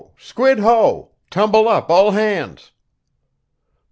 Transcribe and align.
Squid 0.17 0.57
ho! 0.57 1.09
Tumble 1.29 1.67
up, 1.69 1.91
all 1.91 2.09
hands!" 2.09 2.71